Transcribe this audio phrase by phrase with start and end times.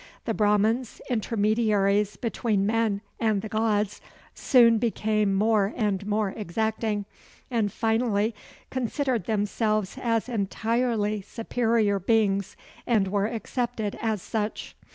[0.25, 4.01] The Brahmans, intermediaries between men and the gods,
[4.33, 7.05] soon became more and more exacting,
[7.51, 8.33] and finally
[8.71, 14.75] considered themselves as entirely superior beings and were accepted as such.